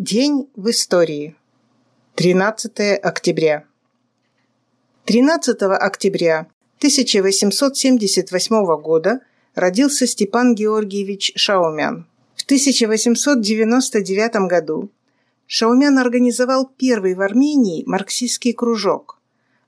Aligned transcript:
День 0.00 0.48
в 0.54 0.70
истории. 0.70 1.34
13 2.14 3.00
октября. 3.02 3.64
13 5.06 5.60
октября 5.60 6.46
1878 6.76 8.80
года 8.80 9.22
родился 9.56 10.06
Степан 10.06 10.54
Георгиевич 10.54 11.32
Шаумян. 11.34 12.06
В 12.36 12.44
1899 12.44 14.48
году 14.48 14.88
Шаумян 15.48 15.98
организовал 15.98 16.70
первый 16.76 17.16
в 17.16 17.20
Армении 17.20 17.82
марксистский 17.84 18.52
кружок, 18.52 19.18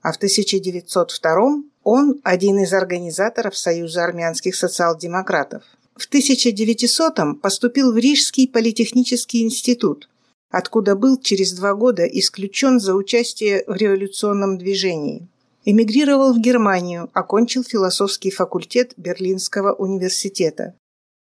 а 0.00 0.12
в 0.12 0.16
1902 0.16 1.64
он 1.82 2.20
один 2.22 2.60
из 2.60 2.72
организаторов 2.72 3.56
Союза 3.56 4.04
армянских 4.04 4.54
социал-демократов. 4.54 5.64
В 5.96 6.08
1900-м 6.08 7.34
поступил 7.34 7.92
в 7.92 7.96
Рижский 7.96 8.46
политехнический 8.46 9.42
институт, 9.42 10.06
откуда 10.50 10.96
был 10.96 11.16
через 11.18 11.52
два 11.52 11.74
года 11.74 12.04
исключен 12.04 12.80
за 12.80 12.94
участие 12.94 13.64
в 13.66 13.74
революционном 13.74 14.58
движении. 14.58 15.28
Эмигрировал 15.64 16.32
в 16.32 16.40
Германию, 16.40 17.10
окончил 17.12 17.62
философский 17.62 18.30
факультет 18.30 18.94
Берлинского 18.96 19.72
университета. 19.72 20.74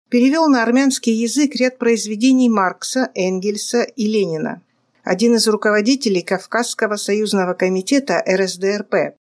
Перевел 0.08 0.48
на 0.48 0.62
армянский 0.62 1.12
язык 1.12 1.54
ряд 1.56 1.76
произведений 1.76 2.48
Маркса, 2.48 3.10
Энгельса 3.14 3.82
и 3.82 4.06
Ленина. 4.06 4.62
Один 5.04 5.34
из 5.34 5.46
руководителей 5.48 6.22
Кавказского 6.22 6.96
союзного 6.96 7.54
комитета 7.54 8.24
РСДРП. 8.26 9.16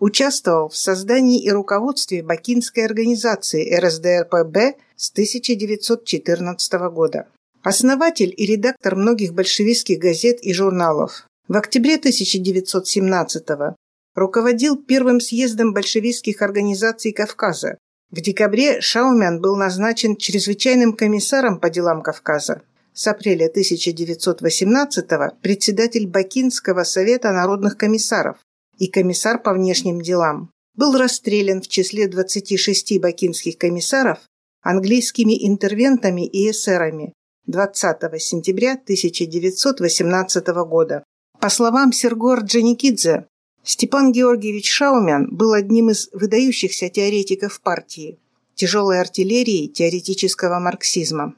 Участвовал 0.00 0.68
в 0.68 0.76
создании 0.76 1.40
и 1.40 1.50
руководстве 1.50 2.24
Бакинской 2.24 2.84
организации 2.84 3.72
РСДРПБ 3.76 4.76
с 4.96 5.12
1914 5.12 6.72
года 6.92 7.28
основатель 7.62 8.34
и 8.36 8.46
редактор 8.46 8.96
многих 8.96 9.32
большевистских 9.34 9.98
газет 9.98 10.38
и 10.42 10.52
журналов. 10.52 11.26
В 11.48 11.56
октябре 11.56 11.96
1917-го 11.96 13.76
руководил 14.14 14.76
первым 14.76 15.20
съездом 15.20 15.72
большевистских 15.72 16.42
организаций 16.42 17.12
Кавказа. 17.12 17.78
В 18.10 18.20
декабре 18.20 18.80
Шаумян 18.80 19.40
был 19.40 19.56
назначен 19.56 20.16
чрезвычайным 20.16 20.92
комиссаром 20.92 21.58
по 21.58 21.70
делам 21.70 22.02
Кавказа. 22.02 22.62
С 22.92 23.06
апреля 23.06 23.50
1918-го 23.50 25.36
председатель 25.40 26.06
Бакинского 26.06 26.84
совета 26.84 27.32
народных 27.32 27.78
комиссаров 27.78 28.36
и 28.78 28.88
комиссар 28.88 29.40
по 29.42 29.54
внешним 29.54 30.02
делам. 30.02 30.50
Был 30.74 30.96
расстрелян 30.98 31.62
в 31.62 31.68
числе 31.68 32.06
26 32.06 33.00
бакинских 33.00 33.56
комиссаров 33.56 34.18
английскими 34.62 35.46
интервентами 35.46 36.26
и 36.26 36.50
эсерами 36.50 37.14
20 37.46 38.22
сентября 38.22 38.74
1918 38.74 40.46
года. 40.64 41.02
По 41.40 41.48
словам 41.48 41.92
Серго 41.92 42.34
Орджоникидзе, 42.34 43.26
Степан 43.64 44.12
Георгиевич 44.12 44.70
Шаумян 44.70 45.28
был 45.28 45.52
одним 45.52 45.90
из 45.90 46.08
выдающихся 46.12 46.88
теоретиков 46.88 47.60
партии, 47.60 48.20
тяжелой 48.54 49.00
артиллерии 49.00 49.66
теоретического 49.66 50.60
марксизма. 50.60 51.34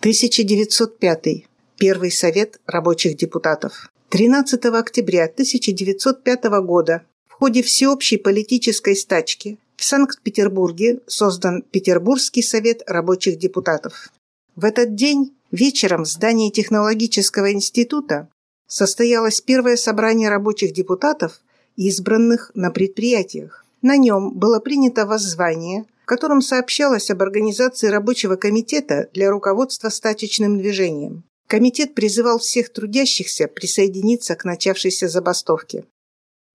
1905. 0.00 1.46
Первый 1.78 2.10
совет 2.10 2.60
рабочих 2.66 3.16
депутатов. 3.16 3.90
13 4.10 4.66
октября 4.66 5.24
1905 5.24 6.44
года 6.60 7.06
в 7.26 7.32
ходе 7.32 7.62
всеобщей 7.62 8.18
политической 8.18 8.94
стачки 8.96 9.58
в 9.76 9.84
Санкт-Петербурге 9.84 11.00
создан 11.06 11.62
Петербургский 11.62 12.42
совет 12.42 12.82
рабочих 12.86 13.38
депутатов. 13.38 14.10
В 14.58 14.64
этот 14.64 14.96
день 14.96 15.36
вечером 15.52 16.02
в 16.02 16.08
здании 16.08 16.50
технологического 16.50 17.52
института 17.52 18.28
состоялось 18.66 19.40
первое 19.40 19.76
собрание 19.76 20.30
рабочих 20.30 20.72
депутатов, 20.72 21.40
избранных 21.76 22.50
на 22.54 22.72
предприятиях. 22.72 23.64
На 23.82 23.96
нем 23.96 24.32
было 24.32 24.58
принято 24.58 25.06
воззвание, 25.06 25.84
в 26.02 26.06
котором 26.06 26.42
сообщалось 26.42 27.08
об 27.08 27.22
организации 27.22 27.86
рабочего 27.86 28.34
комитета 28.34 29.08
для 29.14 29.30
руководства 29.30 29.90
статичным 29.90 30.58
движением. 30.58 31.22
Комитет 31.46 31.94
призывал 31.94 32.40
всех 32.40 32.72
трудящихся 32.72 33.46
присоединиться 33.46 34.34
к 34.34 34.44
начавшейся 34.44 35.06
забастовке. 35.06 35.84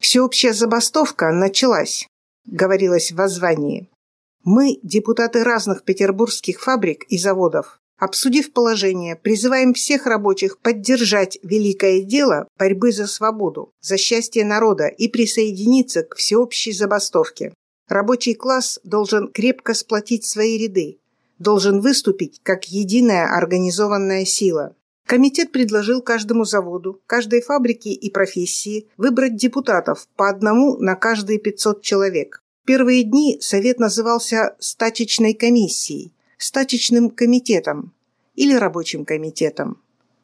«Всеобщая 0.01 0.51
забастовка 0.51 1.31
началась»,— 1.31 2.05
говорилось 2.45 3.13
в 3.13 3.15
воззвании. 3.15 3.87
«Мы, 4.43 4.81
депутаты 4.83 5.45
разных 5.45 5.83
петербургских 5.83 6.59
фабрик 6.59 7.05
и 7.05 7.17
заводов, 7.17 7.79
Обсудив 7.99 8.51
положение, 8.51 9.15
призываем 9.15 9.73
всех 9.73 10.07
рабочих 10.07 10.57
поддержать 10.59 11.37
великое 11.43 12.01
дело 12.01 12.47
борьбы 12.57 12.91
за 12.91 13.07
свободу, 13.07 13.71
за 13.81 13.97
счастье 13.97 14.43
народа 14.43 14.87
и 14.87 15.07
присоединиться 15.07 16.03
к 16.03 16.15
всеобщей 16.15 16.73
забастовке. 16.73 17.53
Рабочий 17.87 18.33
класс 18.33 18.79
должен 18.83 19.27
крепко 19.27 19.73
сплотить 19.73 20.25
свои 20.25 20.57
ряды, 20.57 20.99
должен 21.39 21.81
выступить 21.81 22.39
как 22.43 22.65
единая 22.65 23.27
организованная 23.27 24.25
сила. 24.25 24.75
Комитет 25.05 25.51
предложил 25.51 26.01
каждому 26.01 26.45
заводу, 26.45 27.01
каждой 27.05 27.41
фабрике 27.41 27.91
и 27.91 28.09
профессии 28.09 28.87
выбрать 28.97 29.35
депутатов 29.35 30.07
по 30.15 30.29
одному 30.29 30.77
на 30.77 30.95
каждые 30.95 31.39
500 31.39 31.81
человек. 31.81 32.41
В 32.63 32.65
первые 32.65 33.03
дни 33.03 33.37
совет 33.41 33.79
назывался 33.79 34.55
«стачечной 34.59 35.33
комиссией», 35.33 36.13
стачечным 36.43 37.09
комитетом 37.09 37.93
или 38.35 38.53
рабочим 38.53 39.05
комитетом. 39.05 39.81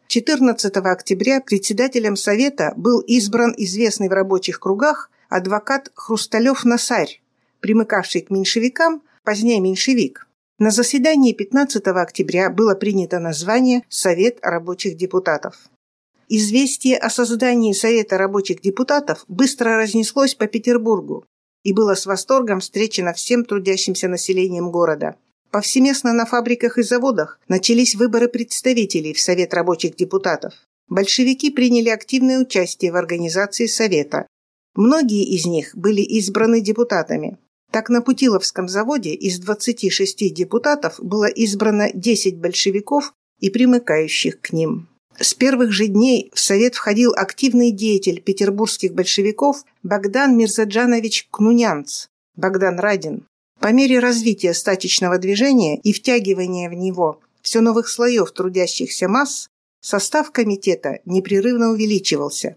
14 0.08 0.76
октября 0.76 1.40
председателем 1.40 2.18
Совета 2.18 2.74
был 2.76 3.00
избран 3.00 3.54
известный 3.58 4.10
в 4.10 4.12
рабочих 4.12 4.60
кругах 4.60 5.12
адвокат 5.30 5.92
Хрусталев-Насарь, 5.96 7.22
примыкавший 7.62 8.22
к 8.22 8.32
меньшевикам, 8.32 9.02
позднее 9.24 9.62
меньшевик. 9.62 10.28
На 10.58 10.72
заседании 10.72 11.32
15 11.32 11.88
октября 11.88 12.50
было 12.50 12.76
принято 12.76 13.20
название 13.20 13.84
«Совет 13.88 14.40
рабочих 14.42 14.98
депутатов». 14.98 15.70
Известие 16.28 16.98
о 16.98 17.10
создании 17.10 17.72
Совета 17.72 18.18
рабочих 18.18 18.60
депутатов 18.60 19.24
быстро 19.30 19.78
разнеслось 19.78 20.36
по 20.36 20.48
Петербургу 20.48 21.24
и 21.64 21.72
было 21.72 21.96
с 21.96 22.06
восторгом 22.06 22.60
встречено 22.60 23.14
всем 23.14 23.46
трудящимся 23.46 24.10
населением 24.10 24.70
города– 24.70 25.16
Повсеместно 25.52 26.14
на 26.14 26.26
фабриках 26.26 26.78
и 26.78 26.84
заводах 26.84 27.40
начались 27.48 27.96
выборы 27.96 28.28
представителей 28.28 29.14
в 29.14 29.20
Совет 29.20 29.54
рабочих 29.54 29.96
депутатов. 29.96 30.54
Большевики 30.88 31.50
приняли 31.50 31.90
активное 31.90 32.40
участие 32.40 32.92
в 32.92 32.96
организации 32.96 33.66
Совета. 33.66 34.28
Многие 34.76 35.24
из 35.24 35.46
них 35.46 35.76
были 35.76 36.02
избраны 36.02 36.62
депутатами. 36.62 37.38
Так 37.72 37.90
на 37.90 38.02
Путиловском 38.02 38.68
заводе 38.68 39.14
из 39.14 39.40
26 39.40 40.34
депутатов 40.34 41.00
было 41.00 41.26
избрано 41.26 41.92
10 41.94 42.38
большевиков 42.38 43.14
и 43.40 43.50
примыкающих 43.50 44.42
к 44.42 44.54
ним. 44.54 44.88
С 45.20 45.34
первых 45.34 45.72
же 45.72 45.88
дней 45.88 46.32
в 46.34 46.40
Совет 46.40 46.76
входил 46.76 47.14
активный 47.16 47.72
деятель 47.72 48.22
петербургских 48.22 48.94
большевиков 48.94 49.64
Богдан 49.84 50.38
Мирзаджанович 50.38 51.28
Кнунянц, 51.30 52.08
Богдан 52.36 52.80
Радин. 52.80 53.26
По 53.60 53.74
мере 53.74 54.00
развития 54.00 54.54
статичного 54.54 55.18
движения 55.18 55.78
и 55.78 55.92
втягивания 55.92 56.70
в 56.70 56.74
него 56.74 57.20
все 57.42 57.60
новых 57.60 57.90
слоев 57.90 58.32
трудящихся 58.32 59.10
масс, 59.10 59.50
состав 59.82 60.32
комитета 60.32 61.00
непрерывно 61.06 61.72
увеличивался. 61.72 62.56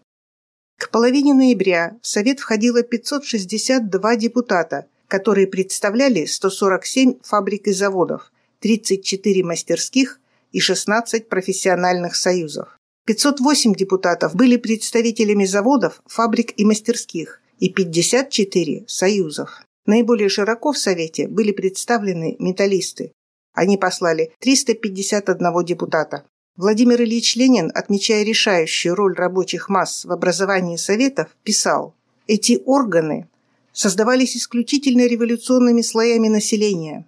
К 0.79 0.91
половине 0.91 1.35
ноября 1.35 1.97
в 2.03 2.07
Совет 2.07 2.39
входило 2.39 2.83
562 2.83 4.17
депутата, 4.17 4.87
которые 5.09 5.49
представляли 5.49 6.25
147 6.25 7.15
фабрик 7.23 7.67
и 7.67 7.73
заводов, 7.73 8.33
34 8.61 9.43
мастерских 9.43 10.21
и 10.53 10.61
16 10.61 11.29
профессиональных 11.29 12.15
союзов. 12.15 12.79
508 13.07 13.75
депутатов 13.75 14.37
были 14.37 14.57
представителями 14.57 15.45
заводов, 15.47 16.01
фабрик 16.07 16.53
и 16.57 16.65
мастерских 16.65 17.41
и 17.59 17.69
54 17.69 18.85
союзов. 18.87 19.63
Наиболее 19.87 20.29
широко 20.29 20.73
в 20.73 20.79
Совете 20.79 21.27
были 21.27 21.53
представлены 21.53 22.37
металлисты. 22.39 23.13
Они 23.53 23.77
послали 23.77 24.33
351 24.39 25.65
депутата. 25.65 26.25
Владимир 26.57 27.01
Ильич 27.03 27.35
Ленин, 27.37 27.71
отмечая 27.75 28.23
решающую 28.25 28.95
роль 28.95 29.15
рабочих 29.15 29.69
масс 29.69 30.05
в 30.05 30.13
образовании 30.13 30.77
Советов, 30.77 31.29
писал 31.43 31.95
«Эти 32.27 32.63
органы 32.65 33.29
создавались 33.73 34.37
исключительно 34.37 35.07
революционными 35.07 35.81
слоями 35.81 36.29
населения. 36.29 37.07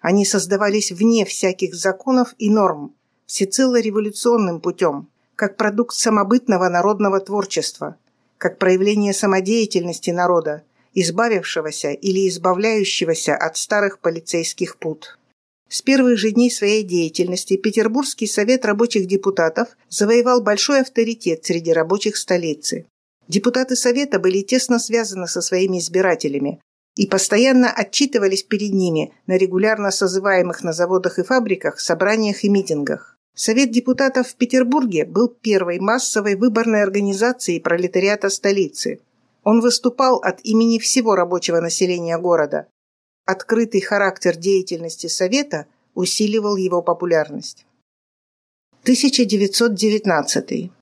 Они 0.00 0.24
создавались 0.24 0.90
вне 0.90 1.24
всяких 1.24 1.74
законов 1.74 2.34
и 2.38 2.50
норм, 2.50 2.92
всецело 3.26 3.80
революционным 3.80 4.60
путем, 4.60 5.08
как 5.36 5.56
продукт 5.56 5.94
самобытного 5.94 6.68
народного 6.68 7.20
творчества, 7.20 7.96
как 8.36 8.58
проявление 8.58 9.12
самодеятельности 9.12 10.10
народа, 10.10 10.64
избавившегося 10.94 11.92
или 11.92 12.28
избавляющегося 12.28 13.36
от 13.36 13.56
старых 13.56 13.98
полицейских 13.98 14.76
пут. 14.76 15.18
С 15.68 15.80
первых 15.80 16.18
же 16.18 16.32
дней 16.32 16.50
своей 16.50 16.82
деятельности 16.82 17.56
Петербургский 17.56 18.26
совет 18.26 18.66
рабочих 18.66 19.06
депутатов 19.06 19.68
завоевал 19.88 20.42
большой 20.42 20.82
авторитет 20.82 21.46
среди 21.46 21.72
рабочих 21.72 22.16
столицы. 22.16 22.84
Депутаты 23.26 23.74
совета 23.76 24.18
были 24.18 24.42
тесно 24.42 24.78
связаны 24.78 25.26
со 25.26 25.40
своими 25.40 25.78
избирателями 25.78 26.60
и 26.96 27.06
постоянно 27.06 27.70
отчитывались 27.70 28.42
перед 28.42 28.72
ними 28.72 29.14
на 29.26 29.38
регулярно 29.38 29.90
созываемых 29.90 30.62
на 30.62 30.74
заводах 30.74 31.18
и 31.18 31.22
фабриках 31.22 31.80
собраниях 31.80 32.44
и 32.44 32.50
митингах. 32.50 33.16
Совет 33.34 33.70
депутатов 33.70 34.28
в 34.28 34.34
Петербурге 34.34 35.06
был 35.06 35.28
первой 35.28 35.78
массовой 35.78 36.36
выборной 36.36 36.82
организацией 36.82 37.60
пролетариата 37.60 38.28
столицы. 38.28 39.00
Он 39.44 39.60
выступал 39.60 40.18
от 40.18 40.44
имени 40.44 40.78
всего 40.78 41.14
рабочего 41.16 41.60
населения 41.60 42.18
города, 42.18 42.68
Открытый 43.24 43.80
характер 43.80 44.36
деятельности 44.36 45.06
Совета 45.06 45.66
усиливал 45.94 46.56
его 46.56 46.82
популярность. 46.82 47.64
1919. 48.82 50.72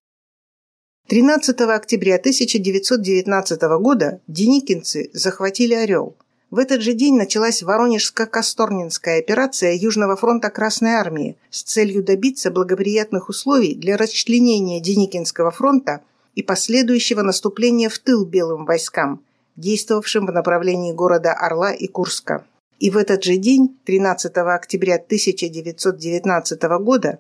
13 1.07 1.61
октября 1.61 2.15
1919 2.17 3.63
года 3.79 4.21
деникинцы 4.27 5.11
захватили 5.13 5.75
Орел. 5.75 6.17
В 6.51 6.59
этот 6.59 6.81
же 6.81 6.95
день 6.95 7.17
началась 7.17 7.63
Воронежско-Касторнинская 7.63 9.19
операция 9.19 9.75
Южного 9.75 10.17
фронта 10.17 10.49
Красной 10.49 10.93
Армии 10.93 11.37
с 11.51 11.63
целью 11.63 12.03
добиться 12.03 12.51
благоприятных 12.51 13.29
условий 13.29 13.75
для 13.75 13.99
расчленения 13.99 14.81
Деникинского 14.81 15.51
фронта 15.51 16.01
и 16.41 16.43
последующего 16.43 17.23
наступления 17.23 17.91
в 17.91 17.99
тыл 17.99 18.25
белым 18.25 18.65
войскам– 18.65 19.23
действовавшим 19.57 20.27
в 20.27 20.33
направлении 20.33 20.93
города 20.93 21.35
Орла 21.35 21.73
и 21.73 21.87
Курска. 21.87 22.47
И 22.79 22.91
в 22.91 22.97
этот 22.97 23.23
же 23.23 23.37
день, 23.37 23.77
13 23.85 24.35
октября 24.39 24.95
1919 24.95 26.63
года, 26.81 27.19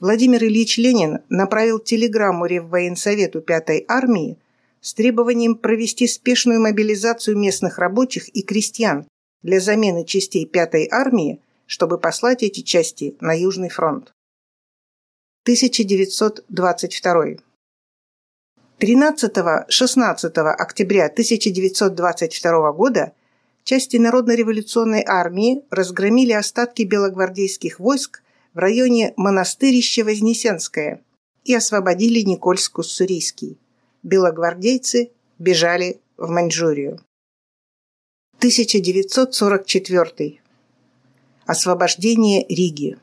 Владимир 0.00 0.42
Ильич 0.42 0.78
Ленин 0.78 1.20
направил 1.28 1.78
телеграмму 1.78 2.46
Реввоенсовету 2.46 3.38
5-й 3.38 3.84
армии 3.86 4.36
с 4.80 4.94
требованием 4.94 5.54
провести 5.54 6.08
спешную 6.08 6.60
мобилизацию 6.60 7.38
местных 7.38 7.78
рабочих 7.78 8.28
и 8.34 8.42
крестьян 8.42 9.06
для 9.42 9.60
замены 9.60 10.04
частей 10.04 10.44
5-й 10.44 10.88
армии, 10.90 11.40
чтобы 11.66 11.98
послать 11.98 12.42
эти 12.42 12.62
части 12.62 13.16
на 13.20 13.32
Южный 13.32 13.68
фронт. 13.68 14.12
1922. 15.44 17.45
13-16 18.78 20.38
октября 20.38 21.06
1922 21.06 22.72
года 22.72 23.14
части 23.64 23.96
Народно-революционной 23.96 25.02
армии 25.02 25.62
разгромили 25.70 26.32
остатки 26.32 26.82
белогвардейских 26.82 27.80
войск 27.80 28.22
в 28.52 28.58
районе 28.58 29.14
Монастырище-Вознесенское 29.16 31.00
и 31.44 31.54
освободили 31.54 32.20
Никольск-Уссурийский. 32.20 33.56
Белогвардейцы 34.02 35.10
бежали 35.38 35.98
в 36.18 36.28
Маньчжурию. 36.28 37.00
1944. 38.40 40.40
Освобождение 41.46 42.44
Риги. 42.46 42.98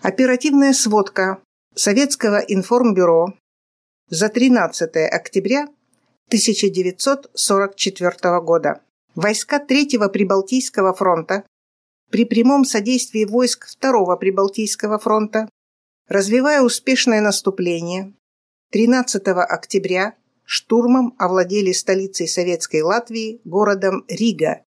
Оперативная 0.00 0.72
сводка 0.72 1.38
Советского 1.76 2.38
информбюро 2.38 3.34
за 4.12 4.28
13 4.28 5.10
октября 5.10 5.62
1944 6.26 8.40
года. 8.40 8.80
Войска 9.14 9.58
Третьего 9.58 10.08
Прибалтийского 10.08 10.92
фронта 10.92 11.44
при 12.10 12.26
прямом 12.26 12.66
содействии 12.66 13.24
войск 13.24 13.68
Второго 13.68 14.16
Прибалтийского 14.16 14.98
фронта, 14.98 15.48
развивая 16.08 16.60
успешное 16.60 17.22
наступление, 17.22 18.12
13 18.72 19.28
октября 19.28 20.14
штурмом 20.44 21.14
овладели 21.18 21.72
столицей 21.72 22.28
Советской 22.28 22.82
Латвии 22.82 23.40
городом 23.44 24.04
Рига, 24.08 24.62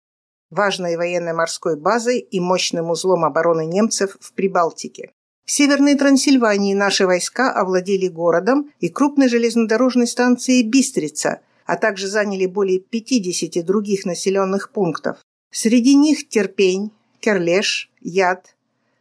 важной 0.51 0.99
военно-морской 0.99 1.81
базой 1.81 2.19
и 2.19 2.41
мощным 2.41 2.91
узлом 2.91 3.25
обороны 3.25 3.65
немцев 3.65 4.19
в 4.21 4.35
Прибалтике. 4.35 5.13
В 5.51 5.53
Северной 5.53 5.97
Трансильвании 5.97 6.75
наши 6.75 7.09
войска 7.09 7.51
овладели 7.53 8.07
городом 8.07 8.71
и 8.79 8.89
крупной 8.89 9.29
железнодорожной 9.29 10.07
станцией 10.07 10.63
Бистрица, 10.63 11.41
а 11.67 11.77
также 11.77 12.07
заняли 12.07 12.47
более 12.47 12.79
50 12.79 13.67
других 13.67 14.05
населенных 14.05 14.71
пунктов. 14.71 15.19
Среди 15.51 15.97
них 15.97 16.29
Терпень, 16.29 16.93
Керлеш, 17.19 17.91
Яд, 18.01 18.55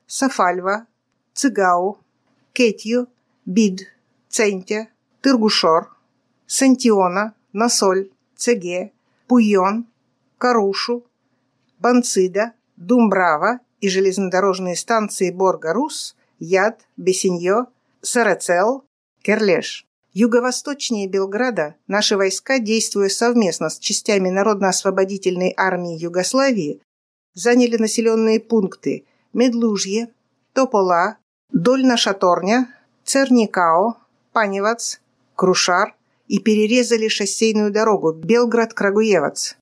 Сафальва, 0.07 0.87
Цигау, 1.35 1.99
Кетью, 2.53 3.09
Бид, 3.45 3.81
Центя, 4.27 4.87
Тыргушор, 5.21 5.95
Сантиона, 6.47 7.35
Насоль, 7.53 8.09
Цеге, 8.35 8.91
Пуйон, 9.27 9.85
Карушу, 10.39 11.05
Банцида, 11.77 12.53
Думбрава 12.75 13.59
и 13.81 13.87
железнодорожные 13.87 14.75
станции 14.75 15.29
Борга-Рус 15.29 16.15
Яд, 16.39 16.87
Бесенье, 16.97 17.65
Сарацел, 18.01 18.85
Керлеш. 19.21 19.85
Юго-восточнее 20.13 21.07
Белграда 21.07 21.75
наши 21.87 22.17
войска, 22.17 22.59
действуя 22.59 23.09
совместно 23.09 23.69
с 23.69 23.77
частями 23.77 24.29
Народно-освободительной 24.29 25.53
армии 25.55 25.97
Югославии, 25.97 26.81
заняли 27.35 27.77
населенные 27.77 28.39
пункты 28.39 29.05
Медлужье, 29.33 30.09
Топола, 30.53 31.17
Дольна-Шаторня, 31.53 32.67
Церникао, 33.03 33.97
Паневац, 34.33 34.97
Крушар 35.35 35.95
и 36.27 36.39
перерезали 36.39 37.07
шоссейную 37.07 37.71
дорогу 37.71 38.13
Белград-Крагуевац. 38.13 39.55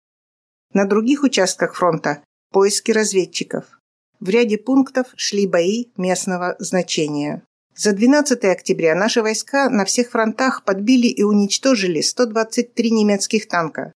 На 0.73 0.85
других 0.85 1.23
участках 1.23 1.75
фронта– 1.75 2.23
поиски 2.51 2.91
разведчиков. 2.91 3.76
В 4.19 4.29
ряде 4.29 4.57
пунктов 4.57 5.07
шли 5.15 5.45
бои 5.45 5.87
местного 5.95 6.55
значения. 6.59 7.43
За 7.75 7.93
12 7.93 8.43
октября 8.45 8.95
наши 8.95 9.21
войска 9.21 9.69
на 9.69 9.85
всех 9.85 10.09
фронтах 10.09 10.63
подбили 10.63 11.07
и 11.07 11.21
уничтожили 11.21 12.01
123 12.01 12.91
немецких 12.91 13.47
танка. 13.47 13.93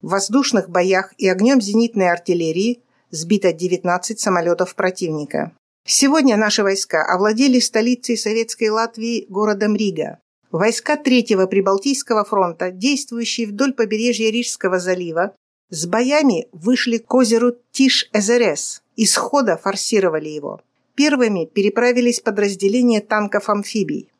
В 0.00 0.10
воздушных 0.10 0.68
боях 0.68 1.14
и 1.16 1.28
огнем 1.28 1.60
зенитной 1.60 2.10
артиллерии 2.10 2.82
сбито 3.10 3.52
19 3.52 4.18
самолетов 4.18 4.74
противника. 4.74 5.52
Сегодня 5.86 6.36
наши 6.36 6.64
войска 6.64 7.04
овладели 7.04 7.60
столицей 7.60 8.16
Советской 8.16 8.70
Латвии 8.70 9.26
городом 9.28 9.76
Рига. 9.76 10.18
Войска 10.50 10.96
Третьего 10.96 11.46
Прибалтийского 11.46 12.24
фронта, 12.24 12.72
действующие 12.72 13.46
вдоль 13.46 13.72
побережья 13.72 14.30
Рижского 14.30 14.80
залива, 14.80 15.34
с 15.72 15.86
боями 15.86 16.48
вышли 16.52 16.98
к 16.98 17.12
озеру 17.14 17.56
Тиш-Эзерес, 17.72 18.82
из 18.94 19.16
хода 19.16 19.56
форсировали 19.56 20.28
его. 20.28 20.60
Первыми 20.94 21.46
переправились 21.46 22.20
подразделения 22.20 23.00
танков-амфибий. 23.00 24.10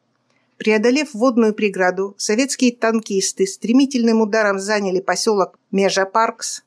Преодолев 0.56 1.12
водную 1.12 1.52
преграду, 1.52 2.14
советские 2.16 2.72
танкисты 2.72 3.46
стремительным 3.46 4.22
ударом 4.22 4.58
заняли 4.58 5.00
поселок 5.00 5.58
Межапаркс 5.72 6.62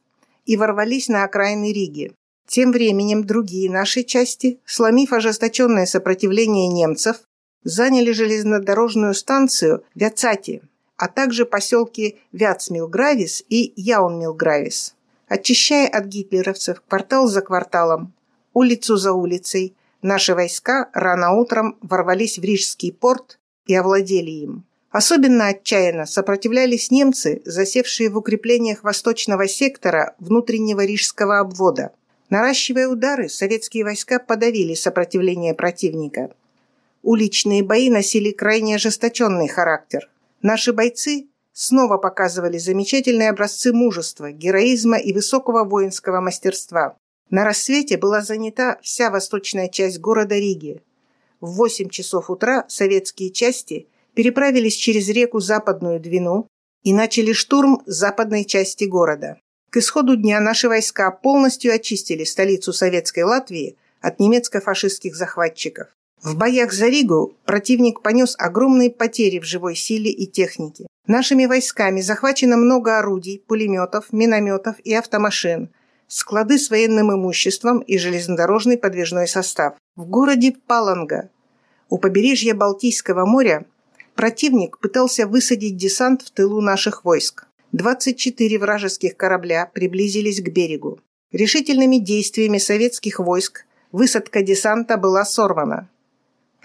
и 0.45 0.55
ворвались 0.55 1.07
на 1.09 1.23
окраины 1.23 1.73
Риги. 1.73 2.13
Тем 2.47 2.71
временем 2.71 3.23
другие 3.23 3.71
наши 3.71 4.03
части, 4.03 4.59
сломив 4.65 5.13
ожесточенное 5.13 5.87
сопротивление 5.87 6.67
немцев, 6.67 7.21
заняли 7.63 8.11
железнодорожную 8.11 9.15
станцию 9.15 9.83
Вяцати– 9.95 10.61
а 10.97 11.07
также 11.07 11.45
поселки 11.45 12.19
Вяцмилгравис 12.31 13.43
и 13.49 13.73
Яунмилгравис. 13.75 14.95
Очищая 15.27 15.87
от 15.87 16.05
гитлеровцев 16.05 16.81
квартал 16.87 17.27
за 17.27 17.41
кварталом, 17.41 18.13
улицу 18.53 18.97
за 18.97 19.13
улицей, 19.13 19.75
наши 20.01 20.35
войска 20.35 20.89
рано 20.93 21.33
утром 21.33 21.77
ворвались 21.81 22.37
в 22.37 22.43
Рижский 22.43 22.91
порт 22.91 23.39
и 23.65 23.75
овладели 23.75 24.31
им. 24.31 24.65
Особенно 24.91 25.47
отчаянно 25.47 26.05
сопротивлялись 26.05 26.89
немцы, 26.89 27.41
засевшие 27.43 28.09
в 28.09 28.17
укреплениях 28.17 28.83
восточного 28.83 29.45
сектора 29.47 30.15
внутреннего 30.19 30.85
рижского 30.85 31.39
обвода. 31.39 31.91
Наращивая 32.29 32.87
удары, 32.87 33.27
советские 33.27 33.83
войска 33.83 34.19
подавили 34.19 34.73
сопротивление 34.73 35.53
противника. 35.53 36.33
Уличные 37.03 37.61
бои 37.61 37.89
носили 37.89 38.31
крайне 38.31 38.75
ожесточенный 38.75 39.49
характер. 39.49 40.09
Наши 40.45 40.73
бойцы 40.73 41.27
снова 41.53 41.97
показывали 41.97 42.59
замечательные 42.59 43.31
образцы 43.31 43.73
мужества, 43.73 44.31
героизма 44.31 44.99
и 44.99 45.11
высокого 45.11 45.63
воинского 45.63 46.21
мастерства. 46.21 46.97
На 47.31 47.43
рассвете 47.43 47.97
была 47.97 48.21
занята 48.21 48.77
вся 48.83 49.09
восточная 49.09 49.69
часть 49.69 49.99
города 49.99 50.35
Риги. 50.35 50.83
В 51.41 51.55
8 51.55 51.89
часов 51.89 52.29
утра 52.29 52.63
советские 52.67 53.31
части 53.31 53.87
переправились 54.13 54.75
через 54.75 55.09
реку 55.09 55.39
Западную 55.39 55.99
Двину 55.99 56.47
и 56.83 56.93
начали 56.93 57.33
штурм 57.33 57.81
западной 57.87 58.45
части 58.45 58.83
города. 58.83 59.39
К 59.71 59.77
исходу 59.77 60.15
дня 60.15 60.39
наши 60.39 60.67
войска 60.67 61.09
полностью 61.09 61.73
очистили 61.73 62.23
столицу 62.23 62.71
Советской 62.71 63.23
Латвии 63.23 63.77
от 63.99 64.19
немецко-фашистских 64.19 65.15
захватчиков. 65.15 65.87
В 66.23 66.35
боях 66.35 66.73
за 66.73 66.87
Ригу 66.87 67.35
противник 67.45 68.01
понес 68.01 68.35
огромные 68.37 68.89
потери 68.89 69.39
в 69.39 69.43
живой 69.43 69.75
силе 69.75 70.11
и 70.11 70.25
технике. 70.25 70.87
Нашими 71.07 71.45
войсками 71.45 72.01
захвачено 72.01 72.57
много 72.57 72.97
орудий, 72.97 73.43
пулеметов, 73.47 74.11
минометов 74.11 74.79
и 74.79 74.93
автомашин, 74.93 75.69
склады 76.07 76.57
с 76.57 76.69
военным 76.71 77.13
имуществом 77.13 77.79
и 77.79 77.97
железнодорожный 77.97 78.77
подвижной 78.77 79.27
состав. 79.27 79.75
В 79.95 80.05
городе 80.05 80.55
Паланга, 80.65 81.29
у 81.89 81.99
побережья 81.99 82.55
Балтийского 82.55 83.25
моря, 83.25 83.65
противник 84.15 84.79
пытался 84.79 85.27
высадить 85.27 85.77
десант 85.77 86.23
в 86.23 86.31
тылу 86.31 86.59
наших 86.59 87.05
войск. 87.05 87.45
24 87.71 88.57
вражеских 88.57 89.15
корабля 89.15 89.69
приблизились 89.73 90.41
к 90.41 90.49
берегу. 90.49 90.99
Решительными 91.31 91.97
действиями 91.97 92.57
советских 92.57 93.19
войск 93.19 93.65
высадка 93.91 94.41
десанта 94.41 94.97
была 94.97 95.25
сорвана. 95.25 95.89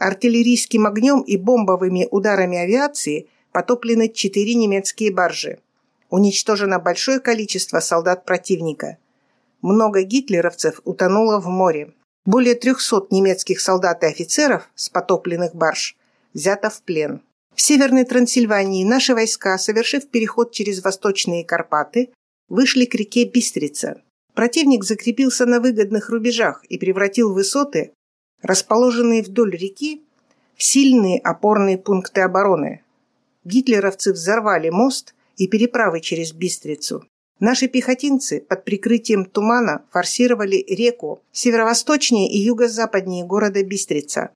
Артиллерийским 0.01 0.87
огнем 0.87 1.21
и 1.21 1.37
бомбовыми 1.37 2.09
ударами 2.11 2.57
авиации 2.57 3.29
потоплены 3.53 4.09
четыре 4.09 4.55
немецкие 4.55 5.13
баржи. 5.13 5.59
Уничтожено 6.09 6.79
большое 6.79 7.21
количество 7.21 7.81
солдат 7.81 8.25
противника. 8.25 8.97
Много 9.61 10.03
гитлеровцев 10.03 10.81
утонуло 10.85 11.39
в 11.39 11.49
море. 11.49 11.93
Более 12.25 12.55
300 12.55 13.09
немецких 13.11 13.61
солдат 13.61 14.03
и 14.03 14.07
офицеров 14.07 14.71
с 14.75 14.89
потопленных 14.89 15.55
барж 15.55 15.99
взято 16.33 16.71
в 16.71 16.81
плен. 16.81 17.21
В 17.55 17.61
Северной 17.61 18.05
Трансильвании 18.05 18.85
наши 18.85 19.13
войска, 19.13 19.59
совершив 19.59 20.09
переход 20.09 20.51
через 20.51 20.83
Восточные 20.83 21.45
Карпаты, 21.45 22.09
вышли 22.49 22.87
к 22.87 22.95
реке 22.95 23.25
Бистрица. 23.25 24.01
Противник 24.33 24.83
закрепился 24.83 25.45
на 25.45 25.61
выгодных 25.61 26.09
рубежах 26.09 26.65
и 26.71 26.79
превратил 26.79 27.35
высоты 27.35 27.93
расположенные 28.43 29.23
вдоль 29.23 29.57
реки, 29.57 30.03
сильные 30.57 31.19
опорные 31.19 31.79
пункты 31.79 32.21
обороны. 32.21 32.83
Гитлеровцы 33.45 34.13
взорвали 34.13 34.71
мост 34.71 35.15
и 35.37 35.47
переправы 35.49 36.01
через 36.01 36.33
Бистрицу. 36.33 37.05
Наши 37.39 37.69
пехотинцы 37.69 38.41
под 38.41 38.65
прикрытием 38.65 39.25
тумана 39.25 39.87
форсировали 39.91 40.57
реку 40.69 41.23
северо-восточнее 41.33 42.31
и 42.31 42.39
юго-западнее 42.39 43.25
города 43.25 43.63
Бистрица. 43.63 44.31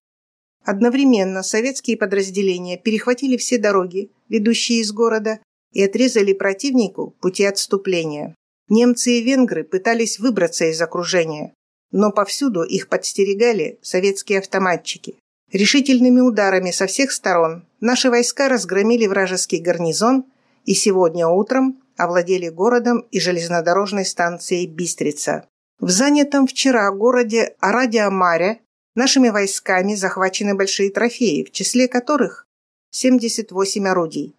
Одновременно 0.65 1.43
советские 1.43 1.99
подразделения 1.99 2.79
перехватили 2.79 3.37
все 3.37 3.59
дороги, 3.59 4.11
ведущие 4.31 4.81
из 4.81 4.91
города, 4.93 5.41
и 5.73 5.83
отрезали 5.83 6.33
противнику 6.33 7.15
пути 7.21 7.45
отступления. 7.45 8.35
Немцы 8.71 9.19
и 9.19 9.23
венгры 9.23 9.65
пытались 9.65 10.19
выбраться 10.19 10.65
из 10.65 10.81
окружения, 10.81 11.53
но 11.95 12.11
повсюду 12.11 12.65
их 12.65 12.89
подстерегали 12.89 13.79
советские 13.81 14.41
автоматчики. 14.41 15.15
Решительными 15.53 16.19
ударами 16.19 16.73
со 16.73 16.87
всех 16.89 17.13
сторон 17.13 17.65
наши 17.81 18.11
войска 18.11 18.49
разгромили 18.49 19.07
вражеский 19.07 19.61
гарнизон 19.61 20.25
и 20.65 20.75
сегодня 20.75 21.29
утром 21.29 21.81
овладели 21.97 22.49
городом 22.49 23.07
и 23.13 23.21
железнодорожной 23.21 24.05
станцией 24.05 24.67
Бистрица. 24.67 25.47
В 25.79 25.89
занятом 25.89 26.49
вчера 26.49 26.91
городе 26.91 27.55
Арадиамаре 27.61 28.59
нашими 28.97 29.29
войсками 29.29 29.95
захвачены 29.95 30.57
большие 30.57 30.91
трофеи, 30.91 31.45
в 31.45 31.53
числе 31.53 31.87
которых 31.87 32.45
78 32.91 33.87
орудий. 33.87 34.35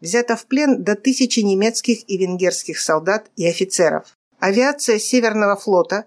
Взято 0.00 0.36
в 0.36 0.46
плен 0.46 0.82
до 0.82 0.94
тысячи 0.94 1.40
немецких 1.40 2.08
и 2.08 2.16
венгерских 2.16 2.80
солдат 2.80 3.30
и 3.36 3.46
офицеров. 3.46 4.06
Авиация 4.38 4.98
Северного 4.98 5.56
флота 5.56 6.06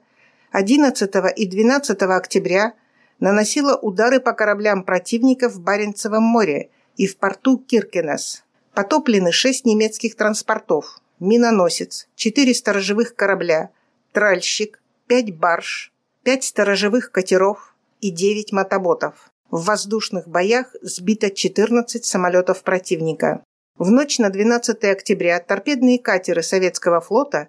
11 0.51 1.11
и 1.35 1.45
12 1.45 2.01
октября 2.03 2.73
наносила 3.19 3.75
удары 3.75 4.19
по 4.19 4.33
кораблям 4.33 4.83
противника 4.83 5.49
в 5.49 5.59
Баренцевом 5.59 6.23
море 6.23 6.69
и 6.95 7.05
в 7.05 7.17
порту 7.17 7.57
Киркенес. 7.57 8.43
Потоплены 8.73 9.31
шесть 9.31 9.65
немецких 9.65 10.15
транспортов, 10.15 11.01
миноносец, 11.19 12.07
четыре 12.15 12.53
сторожевых 12.53 13.15
корабля, 13.15 13.71
тральщик, 14.13 14.81
пять 15.07 15.35
барж, 15.35 15.91
пять 16.23 16.43
сторожевых 16.43 17.11
катеров 17.11 17.75
и 18.01 18.11
девять 18.11 18.51
мотоботов. 18.51 19.29
В 19.49 19.65
воздушных 19.65 20.27
боях 20.27 20.75
сбито 20.81 21.31
14 21.31 22.05
самолетов 22.05 22.63
противника. 22.63 23.43
В 23.77 23.91
ночь 23.91 24.19
на 24.19 24.29
12 24.29 24.83
октября 24.85 25.39
торпедные 25.39 25.99
катеры 25.99 26.43
советского 26.43 26.99
флота 26.99 27.47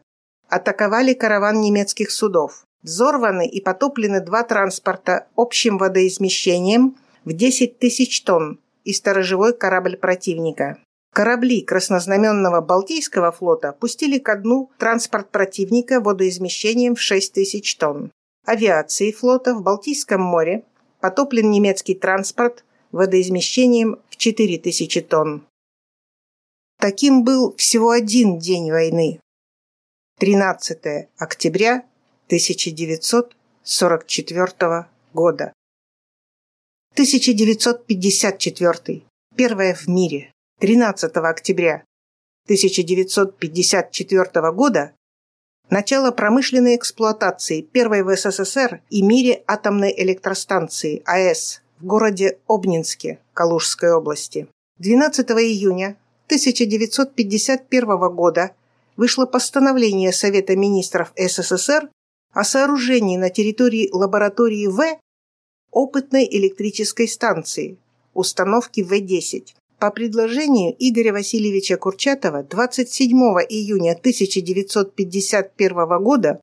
атаковали 0.49 1.15
караван 1.15 1.61
немецких 1.61 2.11
судов. 2.11 2.65
Взорваны 2.83 3.47
и 3.47 3.61
потоплены 3.61 4.21
два 4.21 4.45
транспорта 4.45 5.27
общим 5.37 5.79
водоизмещением 5.79 6.97
в 7.25 7.33
10 7.33 7.79
тысяч 7.79 8.23
тонн 8.23 8.61
и 8.85 8.93
сторожевой 8.93 9.53
корабль 9.53 9.97
противника. 9.97 10.79
Корабли 11.13 11.63
краснознаменного 11.63 12.61
Балтийского 12.61 13.33
флота 13.33 13.73
пустили 13.73 14.19
ко 14.19 14.37
дну 14.37 14.71
транспорт 14.79 15.31
противника 15.31 16.01
водоизмещением 16.01 16.95
в 16.95 17.01
6 17.01 17.33
тысяч 17.33 17.77
тонн. 17.77 18.13
Авиации 18.47 19.11
флота 19.11 19.55
в 19.55 19.63
Балтийском 19.63 20.23
море 20.23 20.65
потоплен 21.01 21.51
немецкий 21.51 21.95
транспорт 21.95 22.65
водоизмещением 22.93 23.99
в 24.09 24.17
4 24.17 24.59
тысячи 24.59 25.01
тонн. 25.01 25.45
Таким 26.79 27.25
был 27.25 27.55
всего 27.57 27.91
один 27.91 28.39
день 28.39 28.71
войны. 28.71 29.21
13 30.21 31.09
октября 31.19 31.85
1944 32.29 34.87
года. 35.15 35.53
1954. 36.93 39.03
Первое 39.35 39.75
в 39.75 39.89
мире. 39.89 40.31
13 40.61 41.17
октября 41.17 41.85
1954 42.45 44.53
года 44.53 44.93
начало 45.71 46.11
промышленной 46.11 46.77
эксплуатации 46.77 47.63
первой 47.63 48.03
в 48.03 48.15
СССР 48.15 48.83
и 48.91 49.01
мире 49.01 49.43
атомной 49.47 49.95
электростанции 49.97 51.03
АЭС 51.07 51.63
в 51.79 51.87
городе 51.87 52.41
Обнинске 52.47 53.21
Калужской 53.33 53.93
области. 53.93 54.49
12 54.77 55.31
июня 55.31 55.97
1951 56.27 58.15
года 58.15 58.51
вышло 58.99 59.25
постановление 59.25 60.13
Совета 60.13 60.57
министров 60.57 61.15
СССР 61.17 61.89
о 62.33 62.45
сооружении 62.45 63.17
на 63.17 63.31
территории 63.31 63.89
лаборатории 63.93 64.67
В 64.67 64.99
опытной 65.71 66.29
электрической 66.31 67.09
станции, 67.09 67.79
установки 68.15 68.83
В-10. 68.83 69.55
По 69.79 69.91
предложению 69.91 70.75
Игоря 70.79 71.13
Васильевича 71.13 71.77
Курчатова 71.77 72.43
27 72.43 73.17
июня 73.49 73.93
1951 73.93 76.03
года 76.03 76.41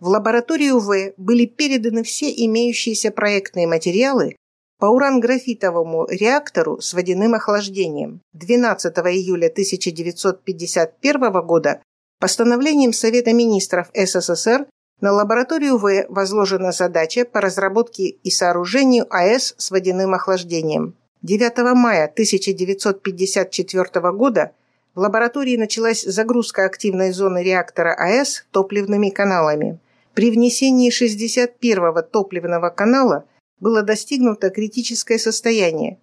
в 0.00 0.08
лабораторию 0.08 0.80
В 0.80 1.12
были 1.16 1.46
переданы 1.46 2.02
все 2.02 2.30
имеющиеся 2.30 3.10
проектные 3.10 3.66
материалы 3.66 4.36
по 4.78 4.86
уран-графитовому 4.86 6.06
реактору 6.10 6.80
с 6.80 6.92
водяным 6.92 7.34
охлаждением. 7.34 8.20
12 8.34 8.94
июля 8.98 9.46
1951 9.46 11.46
года 11.46 11.80
постановлением 12.20 12.92
Совета 12.92 13.32
министров 13.32 13.90
СССР 13.94 14.66
на 15.00 15.12
лабораторию 15.12 15.78
В 15.78 16.06
возложена 16.08 16.72
задача 16.72 17.24
по 17.24 17.40
разработке 17.40 18.08
и 18.08 18.30
сооружению 18.30 19.06
АЭС 19.10 19.54
с 19.58 19.70
водяным 19.70 20.14
охлаждением. 20.14 20.94
9 21.22 21.74
мая 21.74 22.04
1954 22.04 24.12
года 24.12 24.52
в 24.94 25.00
лаборатории 25.00 25.56
началась 25.56 26.02
загрузка 26.02 26.64
активной 26.64 27.12
зоны 27.12 27.42
реактора 27.42 27.94
АЭС 27.94 28.46
топливными 28.52 29.10
каналами. 29.10 29.78
При 30.14 30.30
внесении 30.30 30.92
61-го 30.92 32.02
топливного 32.02 32.70
канала 32.70 33.24
было 33.58 33.82
достигнуто 33.82 34.50
критическое 34.50 35.18
состояние. 35.18 35.98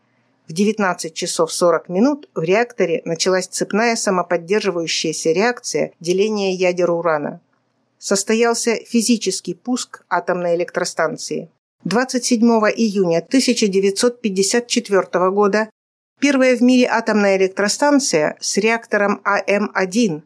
В 0.48 0.54
19 0.54 1.14
часов 1.14 1.54
40 1.54 1.88
минут 1.88 2.30
в 2.36 2.42
реакторе 2.42 3.02
началась 3.06 3.48
цепная 3.48 3.96
самоподдерживающаяся 3.96 5.32
реакция 5.32 5.94
деления 6.02 6.54
ядер 6.54 6.92
урана 6.92 7.40
состоялся 8.02 8.76
физический 8.76 9.54
пуск 9.54 10.04
атомной 10.10 10.56
электростанции. 10.56 11.50
27 11.84 12.42
июня 12.76 13.20
1954 13.20 15.30
года 15.30 15.70
первая 16.20 16.58
в 16.58 16.62
мире 16.62 16.88
атомная 16.88 17.38
электростанция 17.38 18.38
с 18.40 18.58
реактором 18.58 19.22
АМ-1 19.24 20.24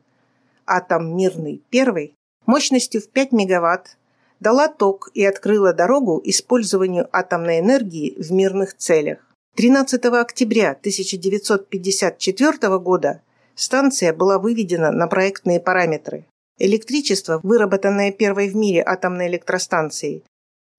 «Атом 0.65 1.17
Мирный 1.17 1.61
I» 1.73 2.13
мощностью 2.45 3.01
в 3.01 3.09
5 3.09 3.33
мегаватт 3.33 3.97
дала 4.39 4.69
ток 4.69 5.11
и 5.13 5.25
открыла 5.25 5.73
дорогу 5.73 6.21
использованию 6.23 7.09
атомной 7.11 7.59
энергии 7.59 8.15
в 8.17 8.31
мирных 8.31 8.77
целях. 8.77 9.19
13 9.55 10.05
октября 10.05 10.71
1954 10.71 12.79
года 12.79 13.21
станция 13.55 14.13
была 14.13 14.39
выведена 14.39 14.91
на 14.91 15.07
проектные 15.07 15.59
параметры. 15.59 16.23
Электричество, 16.57 17.41
выработанное 17.43 18.13
первой 18.13 18.49
в 18.49 18.55
мире 18.55 18.81
атомной 18.85 19.27
электростанцией, 19.27 20.23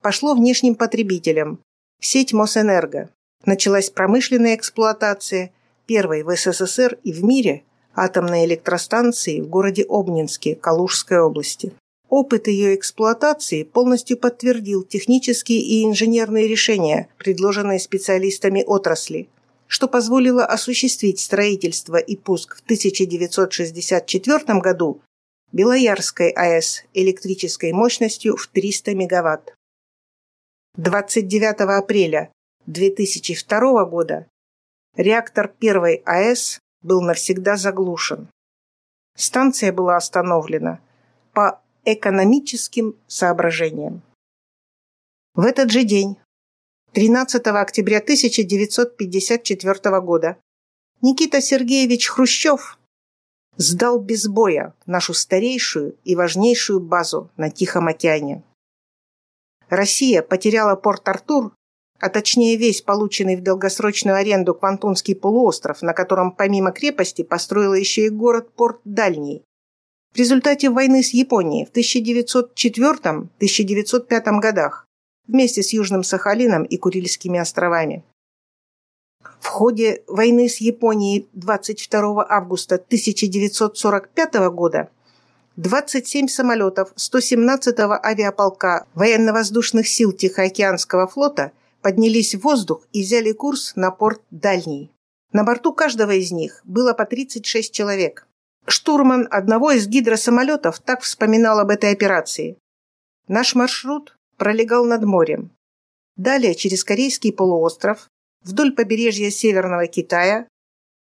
пошло 0.02 0.35
внешним 0.35 0.75
потребителям– 0.75 1.59
сеть 2.00 2.33
Мосэнерго. 2.33 3.11
Началась 3.45 3.90
промышленная 3.90 4.54
эксплуатация 4.54 5.52
первой 5.85 6.23
в 6.23 6.35
СССР 6.35 6.99
и 7.04 7.12
в 7.12 7.23
мире 7.23 7.62
атомной 7.95 8.47
электростанции 8.47 9.42
в 9.42 9.49
городе 9.49 9.85
Обнинске 9.87 10.54
Калужской 10.54 11.21
области. 11.21 11.75
Опыт 12.09 12.49
ее 12.49 12.75
эксплуатации 12.75 13.62
полностью 13.62 14.16
подтвердил 14.16 14.83
технические 14.83 15.61
и 15.61 15.85
инженерные 15.85 16.49
решения, 16.49 17.09
предложенные 17.18 17.80
специалистами 17.80 18.62
отрасли, 18.66 19.28
что 19.66 19.88
позволило 19.88 20.47
осуществить 20.47 21.21
строительство 21.21 21.97
и 21.97 22.16
пуск 22.16 22.56
в 22.56 22.61
1964 22.62 24.61
году 24.61 25.02
Белоярской 25.57 26.33
АЭС 26.33 26.85
электрической 26.93 27.73
мощностью 27.73 28.37
в 28.37 28.47
300 28.47 28.95
МВт. 28.95 29.55
29 30.77 31.61
апреля 31.79 32.31
2002 32.67 33.87
года 33.87 34.27
реактор 34.97 35.49
первой 35.49 36.03
АЭС 36.05 36.61
был 36.83 37.01
навсегда 37.01 37.57
заглушен. 37.57 38.29
Станция 39.17 39.73
была 39.73 39.97
остановлена 39.97 40.79
по 41.33 41.63
экономическим 41.87 42.95
соображениям. 43.07 44.03
В 45.33 45.41
этот 45.41 45.71
же 45.71 45.85
день, 45.85 46.19
13 46.93 47.47
октября 47.47 48.01
1954 48.01 50.01
года, 50.03 50.37
Никита 51.01 51.41
Сергеевич 51.41 52.09
Хрущев 52.09 52.79
сдал 53.57 53.99
без 53.99 54.27
боя 54.27 54.75
нашу 54.87 55.15
старейшую 55.15 55.97
и 56.05 56.17
важнейшую 56.17 56.81
базу 56.81 57.31
на 57.37 57.51
Тихом 57.51 57.89
океане. 57.89 58.43
Россия 59.69 60.23
потеряла 60.23 60.77
Порт-Артур, 60.77 61.53
а 61.99 62.09
точнее 62.09 62.57
весь 62.57 62.83
полученный 62.83 63.37
в 63.37 63.43
долгосрочную 63.43 64.17
аренду 64.17 64.55
Квантунский 64.55 65.17
полуостров, 65.17 65.83
на 65.83 65.93
котором 65.93 66.33
помимо 66.33 66.73
крепости 66.73 67.23
построила 67.23 67.75
еще 67.75 68.07
и 68.07 68.11
город-порт 68.11 68.81
Дальний, 68.85 69.43
в 70.17 70.19
результате 70.19 70.71
войны 70.71 71.03
с 71.03 71.11
Японией 71.11 71.67
в 71.67 71.73
1904-1905 71.77 74.41
годах 74.41 74.87
вместе 75.27 75.63
с 75.63 75.75
Южным 75.75 76.03
Сахалином 76.05 76.65
и 76.65 76.79
Курильскими 76.79 77.39
островами. 77.39 78.03
В 79.47 79.49
ходе 79.49 80.03
войны 80.09 80.49
с 80.49 80.57
Японией 80.57 81.29
22 81.35 82.26
августа 82.29 82.75
1945 82.75 84.35
года 84.50 84.91
27 85.55 86.26
самолетов 86.26 86.93
117-го 86.97 87.95
авиаполка 88.05 88.87
военно-воздушных 88.95 89.87
сил 89.87 90.11
Тихоокеанского 90.11 91.07
флота 91.07 91.53
поднялись 91.81 92.35
в 92.35 92.41
воздух 92.41 92.88
и 92.93 93.03
взяли 93.03 93.31
курс 93.31 93.75
на 93.76 93.93
порт 93.93 94.21
Дальний. 94.33 94.91
На 95.33 95.45
борту 95.45 95.73
каждого 95.73 96.11
из 96.11 96.33
них 96.33 96.61
было 96.65 96.93
по 96.93 97.07
36 97.07 97.73
человек. 97.73 98.26
Штурман 98.67 99.29
одного 99.31 99.71
из 99.71 99.87
гидросамолетов 99.87 100.81
так 100.81 101.03
вспоминал 101.03 101.61
об 101.61 101.71
этой 101.71 101.93
операции. 101.93 102.59
Наш 103.29 103.55
маршрут 103.55 104.17
пролегал 104.38 104.85
над 104.85 105.05
морем. 105.05 105.53
Далее 106.17 106.57
через 106.57 106.83
Корейский 106.83 107.33
полуостров, 107.33 108.09
вдоль 108.47 108.73
побережья 108.73 109.31
Северного 109.31 109.87
Китая, 109.87 110.47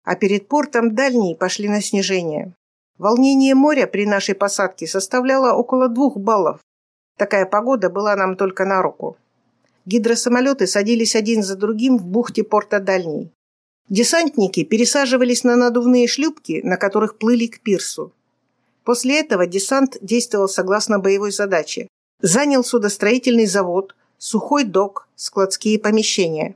а 0.03 0.15
перед 0.15 0.47
портом 0.47 0.95
дальней 0.95 1.35
пошли 1.35 1.67
на 1.69 1.81
снижение. 1.81 2.53
Волнение 2.97 3.55
моря 3.55 3.87
при 3.87 4.05
нашей 4.05 4.35
посадке 4.35 4.87
составляло 4.87 5.53
около 5.53 5.89
двух 5.89 6.17
баллов. 6.17 6.59
Такая 7.17 7.45
погода 7.45 7.89
была 7.89 8.15
нам 8.15 8.35
только 8.35 8.65
на 8.65 8.81
руку. 8.81 9.17
Гидросамолеты 9.85 10.67
садились 10.67 11.15
один 11.15 11.43
за 11.43 11.55
другим 11.55 11.97
в 11.97 12.05
бухте 12.05 12.43
порта 12.43 12.79
Дальний. 12.79 13.31
Десантники 13.89 14.63
пересаживались 14.63 15.43
на 15.43 15.55
надувные 15.55 16.07
шлюпки, 16.07 16.61
на 16.63 16.77
которых 16.77 17.17
плыли 17.17 17.47
к 17.47 17.59
пирсу. 17.59 18.13
После 18.85 19.19
этого 19.19 19.45
десант 19.45 19.97
действовал 20.01 20.47
согласно 20.47 20.99
боевой 20.99 21.31
задаче. 21.31 21.87
Занял 22.21 22.63
судостроительный 22.63 23.45
завод, 23.45 23.95
сухой 24.17 24.63
док, 24.63 25.07
складские 25.15 25.79
помещения. 25.79 26.55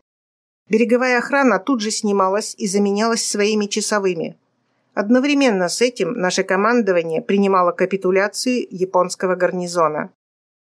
Береговая 0.69 1.19
охрана 1.19 1.60
тут 1.60 1.82
же 1.82 1.91
снималась 1.91 2.56
и 2.58 2.67
заменялась 2.67 3.25
своими 3.25 3.67
часовыми. 3.67 4.38
Одновременно 4.93 5.69
с 5.69 5.82
этим 5.82 6.13
наше 6.13 6.43
командование 6.43 7.21
принимало 7.21 7.71
капитуляцию 7.71 8.67
японского 8.69 9.36
гарнизона. 9.36 10.12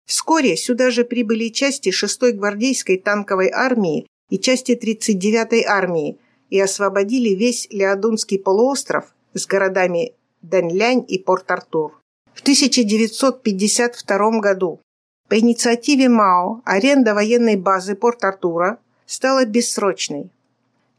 Вскоре 0.06 0.58
сюда 0.58 0.92
же 0.92 1.06
прибыли 1.06 1.50
части 1.50 1.90
6-й 1.90 2.34
гвардейской 2.34 2.98
танковой 2.98 3.50
армии 3.50 4.08
и 4.30 4.38
части 4.38 4.72
39-й 4.72 5.64
армии– 5.64 6.18
и 6.50 6.60
освободили 6.60 7.30
весь 7.36 7.68
Леодунский 7.70 8.40
полуостров 8.40 9.14
с 9.34 9.46
городами 9.46 10.14
Даньлянь 10.42 11.06
и 11.08 11.20
Порт-Артур. 11.20 12.00
В 12.34 12.42
1952 12.42 14.40
году 14.40 14.80
по 15.28 15.38
инициативе 15.38 16.10
МАО 16.10 16.62
аренда 16.66 17.14
военной 17.14 17.56
базы 17.56 17.96
Порт-Артура 17.96 18.80
стала 19.10 19.44
бессрочной, 19.44 20.30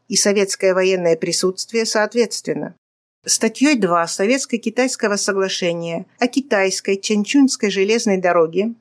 и 0.09 0.17
советское 0.17 0.73
военное 0.73 1.15
присутствие 1.15 1.85
соответственно. 1.85 2.75
Статьей 3.25 3.75
2 3.75 4.05
Советско-Китайского 4.05 5.15
соглашения 5.15 6.05
о 6.19 6.27
китайской 6.27 6.97
Чанчунской 6.97 7.69
железной 7.69 8.17
дороге 8.17 8.73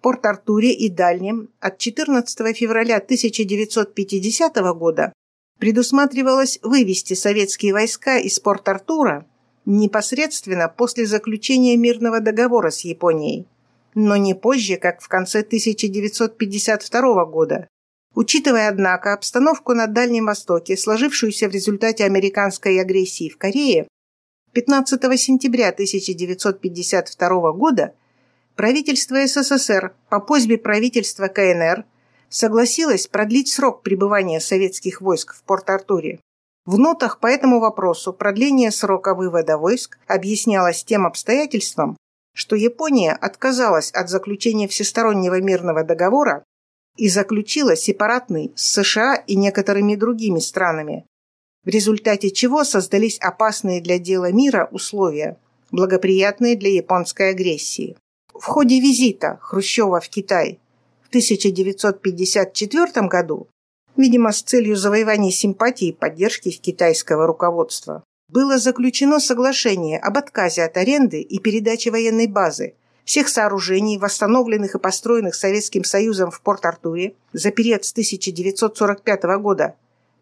Порт-Артуре 0.00 0.72
и 0.72 0.88
Дальнем 0.88 1.48
от 1.58 1.78
14 1.78 2.56
февраля 2.56 2.98
1950 2.98 4.54
года 4.76 5.12
предусматривалось 5.58 6.60
вывести 6.62 7.14
советские 7.14 7.72
войска 7.72 8.18
из 8.18 8.38
Порт-Артура 8.38 9.26
непосредственно 9.66 10.68
после 10.68 11.04
заключения 11.04 11.76
мирного 11.76 12.20
договора 12.20 12.70
с 12.70 12.82
Японией, 12.82 13.48
но 13.96 14.16
не 14.16 14.34
позже, 14.34 14.76
как 14.76 15.02
в 15.02 15.08
конце 15.08 15.40
1952 15.40 17.24
года. 17.24 17.66
Учитывая, 18.18 18.68
однако, 18.68 19.12
обстановку 19.12 19.74
на 19.74 19.86
Дальнем 19.86 20.26
Востоке, 20.26 20.76
сложившуюся 20.76 21.48
в 21.48 21.52
результате 21.52 22.04
американской 22.04 22.80
агрессии 22.80 23.28
в 23.28 23.38
Корее, 23.38 23.86
15 24.52 25.00
сентября 25.20 25.68
1952 25.68 27.52
года 27.52 27.94
правительство 28.56 29.24
СССР 29.24 29.94
по 30.08 30.18
просьбе 30.18 30.58
правительства 30.58 31.28
КНР– 31.28 31.84
согласилась 32.28 33.06
продлить 33.06 33.52
срок 33.52 33.82
пребывания 33.82 34.40
советских 34.40 35.00
войск 35.00 35.34
в 35.34 35.42
Порт-Артуре. 35.44 36.20
В 36.66 36.78
нотах 36.78 37.20
по 37.20 37.26
этому 37.26 37.60
вопросу 37.60 38.12
продление 38.12 38.70
срока 38.70 39.14
вывода 39.14 39.56
войск 39.56 39.98
объяснялось 40.06 40.84
тем 40.84 41.06
обстоятельством, 41.06 41.96
что 42.34 42.56
Япония 42.56 43.12
отказалась 43.12 43.90
от 43.92 44.10
заключения 44.10 44.68
всестороннего 44.68 45.40
мирного 45.40 45.82
договора 45.82 46.44
и 46.98 47.08
заключила 47.08 47.76
сепаратный 47.76 48.52
с 48.56 48.72
США 48.72 49.14
и 49.14 49.36
некоторыми 49.36 49.94
другими 49.94 50.40
странами, 50.40 51.06
в 51.64 51.68
результате 51.68 52.30
чего 52.30 52.64
создались 52.64 53.18
опасные 53.18 53.80
для 53.80 53.98
дела 53.98 54.32
мира 54.32 54.68
условия, 54.72 55.38
благоприятные 55.70 56.56
для 56.56 56.72
японской 56.72 57.30
агрессии. 57.30 57.96
В 58.34 58.44
ходе 58.44 58.80
визита 58.80 59.38
Хрущева 59.40 60.00
в 60.00 60.08
Китай 60.08 60.58
в 61.04 61.08
1954 61.08 63.06
году, 63.06 63.48
видимо, 63.96 64.32
с 64.32 64.42
целью 64.42 64.76
завоевания 64.76 65.30
симпатии 65.30 65.88
и 65.88 65.92
поддержки 65.92 66.50
китайского 66.50 67.26
руководства, 67.26 68.02
было 68.28 68.58
заключено 68.58 69.20
соглашение 69.20 69.98
об 69.98 70.18
отказе 70.18 70.64
от 70.64 70.76
аренды 70.76 71.20
и 71.20 71.38
передаче 71.38 71.90
военной 71.90 72.26
базы 72.26 72.74
всех 73.08 73.30
сооружений, 73.30 73.96
восстановленных 73.96 74.74
и 74.74 74.78
построенных 74.78 75.34
Советским 75.34 75.82
Союзом 75.82 76.30
в 76.30 76.42
Порт-Артуре 76.42 77.14
за 77.32 77.50
период 77.50 77.86
с 77.86 77.92
1945 77.92 79.22
года 79.40 79.76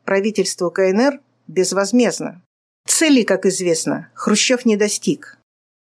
правительству 0.04 0.70
КНР 0.70 1.18
безвозмездно. 1.48 2.42
Цели, 2.86 3.24
как 3.24 3.44
известно, 3.44 4.12
Хрущев 4.14 4.64
не 4.64 4.76
достиг. 4.76 5.36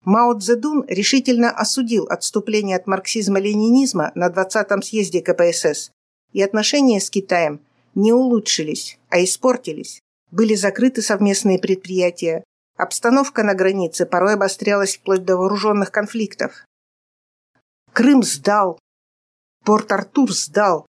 Мао 0.04 0.36
Цзэдун 0.36 0.84
решительно 0.88 1.52
осудил 1.52 2.06
отступление 2.10 2.76
от 2.76 2.88
марксизма-ленинизма 2.88 4.10
на 4.16 4.28
20-м 4.28 4.82
съезде 4.82 5.22
КПСС, 5.22 5.92
и 6.32 6.42
отношения 6.42 6.98
с 6.98 7.08
Китаем 7.08 7.60
не 7.94 8.12
улучшились, 8.12 8.98
а 9.10 9.22
испортились. 9.22 10.00
Были 10.32 10.56
закрыты 10.56 11.02
совместные 11.02 11.60
предприятия, 11.60 12.42
обстановка 12.76 13.44
на 13.44 13.54
границе 13.54 14.06
порой 14.06 14.34
обострялась 14.34 14.96
вплоть 14.96 15.24
до 15.24 15.36
вооруженных 15.36 15.92
конфликтов. 15.92 16.64
Крым 17.92 18.22
сдал, 18.22 18.78
Порт-Артур 19.64 20.32
сдал, 20.32 20.86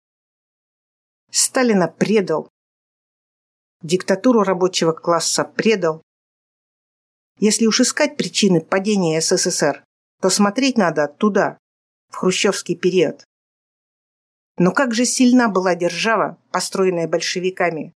Сталина 1.31 1.87
предал, 1.87 2.49
диктатуру 3.83 4.43
рабочего 4.43 4.93
класса 4.93 5.45
предал, 5.45 6.03
если 7.39 7.67
уж 7.67 7.81
искать 7.81 8.17
причины 8.17 8.61
падения 8.61 9.21
СССР, 9.21 9.85
то 10.21 10.29
смотреть 10.29 10.77
надо 10.77 11.07
туда, 11.07 11.59
в 12.11 12.17
хрущевский 12.17 12.75
период. 12.75 13.25
Но 14.59 14.73
как 14.73 14.93
же 14.93 15.05
сильна 15.05 15.49
была 15.49 15.77
держава, 15.77 16.37
построенная 16.51 17.07
большевиками, 17.07 17.93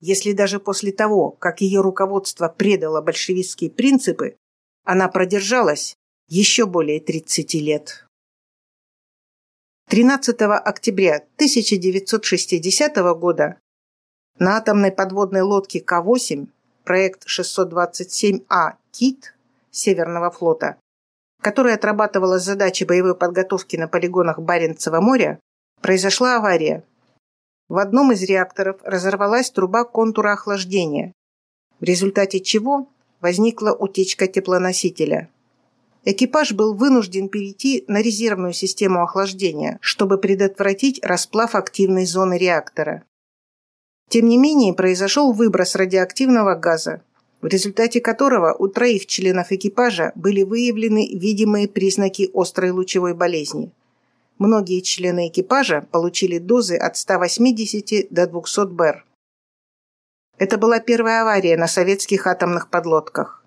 если 0.00 0.32
даже 0.32 0.60
после 0.60 0.92
того, 0.92 1.32
как 1.32 1.60
ее 1.60 1.80
руководство 1.80 2.48
предало 2.48 3.00
большевистские 3.00 3.70
принципы, 3.70 4.36
она 4.84 5.08
продержалась 5.08 5.96
еще 6.28 6.66
более 6.66 7.00
30 7.00 7.54
лет. 7.54 8.03
13 9.90 10.40
октября 10.40 11.16
1960 11.36 12.96
года 13.18 13.58
на 14.38 14.56
атомной 14.56 14.90
подводной 14.90 15.42
лодке 15.42 15.80
К-8 15.80 16.48
проект 16.84 17.26
627А 17.26 18.72
«Кит» 18.92 19.34
Северного 19.70 20.30
флота, 20.30 20.78
которая 21.42 21.74
отрабатывала 21.74 22.38
задачи 22.38 22.84
боевой 22.84 23.14
подготовки 23.14 23.76
на 23.76 23.86
полигонах 23.86 24.38
Баренцева 24.38 25.02
моря, 25.02 25.38
произошла 25.82 26.36
авария. 26.36 26.82
В 27.68 27.76
одном 27.76 28.10
из 28.10 28.22
реакторов 28.22 28.80
разорвалась 28.84 29.50
труба 29.50 29.84
контура 29.84 30.32
охлаждения, 30.32 31.12
в 31.78 31.84
результате 31.84 32.40
чего 32.40 32.88
возникла 33.20 33.72
утечка 33.72 34.28
теплоносителя. 34.28 35.28
Экипаж 36.04 36.52
был 36.52 36.74
вынужден 36.74 37.28
перейти 37.28 37.84
на 37.88 38.02
резервную 38.02 38.52
систему 38.52 39.02
охлаждения, 39.02 39.78
чтобы 39.80 40.18
предотвратить 40.18 41.02
расплав 41.02 41.54
активной 41.54 42.04
зоны 42.04 42.36
реактора. 42.36 43.04
Тем 44.10 44.28
не 44.28 44.36
менее, 44.36 44.74
произошел 44.74 45.32
выброс 45.32 45.74
радиоактивного 45.74 46.54
газа, 46.56 47.02
в 47.40 47.46
результате 47.46 48.00
которого 48.00 48.54
у 48.54 48.68
троих 48.68 49.06
членов 49.06 49.50
экипажа 49.50 50.12
были 50.14 50.42
выявлены 50.42 51.08
видимые 51.14 51.68
признаки 51.68 52.30
острой 52.34 52.70
лучевой 52.70 53.14
болезни– 53.14 53.72
Многие 54.38 54.80
члены 54.80 55.28
экипажа 55.28 55.86
получили 55.92 56.38
дозы 56.38 56.76
от 56.76 56.96
180 56.96 58.08
до 58.10 58.26
200 58.26 58.66
БЭР. 58.66 59.06
Это 60.38 60.58
была 60.58 60.80
первая 60.80 61.22
авария 61.22 61.56
на 61.56 61.68
советских 61.68 62.26
атомных 62.26 62.68
подлодках. 62.68 63.43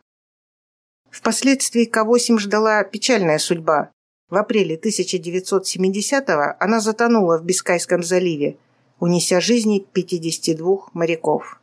Впоследствии 1.18 1.86
К-8 1.86 2.38
ждала 2.38 2.84
печальная 2.84 3.40
судьба. 3.40 3.90
В 4.30 4.36
апреле 4.36 4.76
1970-го 4.76 6.56
она 6.60 6.80
затонула 6.80 7.40
в 7.40 7.44
Бискайском 7.44 8.04
заливе, 8.04 8.58
унеся 9.00 9.42
жизни 9.42 9.84
52 9.94 10.90
моряков. 10.94 11.60